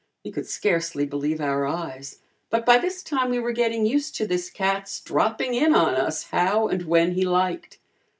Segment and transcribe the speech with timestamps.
[0.25, 4.25] We could scarcely believe our eyes, but by this time we were getting used to
[4.25, 7.77] this cat's "dropping in on us" how and when he liked.